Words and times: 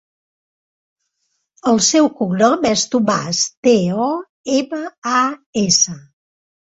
El 1.71 1.77
seu 1.89 2.09
cognom 2.21 2.65
és 2.71 2.85
Tomas: 2.95 3.43
te, 3.67 3.77
o, 4.07 4.11
ema, 4.59 4.85
a, 5.19 5.21
essa. 5.67 5.99